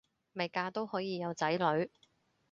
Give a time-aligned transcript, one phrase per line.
[0.33, 1.91] 未嫁都可以有仔女